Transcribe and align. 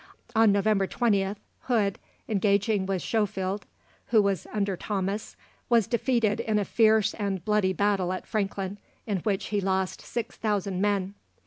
On 0.35 0.51
November 0.51 0.87
20th, 0.87 1.35
Hood, 1.65 1.99
engaging 2.27 2.87
with 2.87 3.03
Schofield, 3.03 3.67
who 4.07 4.19
was 4.19 4.47
under 4.51 4.75
Thomas, 4.75 5.35
was 5.69 5.85
defeated 5.85 6.39
in 6.39 6.57
a 6.57 6.65
fierce 6.65 7.13
and 7.13 7.45
bloody 7.45 7.71
battle 7.71 8.11
at 8.11 8.25
Franklin, 8.25 8.79
in 9.05 9.17
which 9.19 9.49
he 9.49 9.61
lost 9.61 10.01
6000 10.01 10.81
men. 10.81 11.13